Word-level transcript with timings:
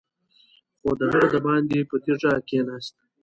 خو 0.79 0.89
هغه 1.11 1.27
دباندې 1.33 1.79
په 1.89 1.95
تيږه 2.03 2.33
کېناست. 2.47 2.95